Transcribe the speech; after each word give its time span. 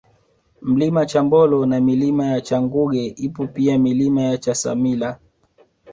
Mlima 0.61 1.05
Chambolo 1.05 1.65
na 1.65 1.79
Milima 1.81 2.25
ya 2.25 2.41
Changuge 2.41 3.05
ipo 3.05 3.47
pia 3.47 3.77
Milima 3.79 4.21
ya 4.21 4.37
Chasamila 4.37 5.19